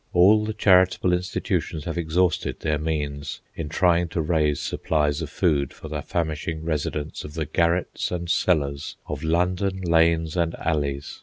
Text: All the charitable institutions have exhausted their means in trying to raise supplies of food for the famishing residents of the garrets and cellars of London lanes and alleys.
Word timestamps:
All 0.13 0.45
the 0.45 0.53
charitable 0.53 1.13
institutions 1.13 1.85
have 1.85 1.95
exhausted 1.95 2.61
their 2.61 2.79
means 2.79 3.41
in 3.53 3.69
trying 3.69 4.07
to 4.07 4.21
raise 4.23 4.59
supplies 4.59 5.21
of 5.21 5.29
food 5.29 5.71
for 5.73 5.89
the 5.89 6.01
famishing 6.01 6.63
residents 6.65 7.23
of 7.23 7.35
the 7.35 7.45
garrets 7.45 8.09
and 8.09 8.27
cellars 8.27 8.95
of 9.05 9.23
London 9.23 9.79
lanes 9.81 10.35
and 10.35 10.55
alleys. 10.55 11.19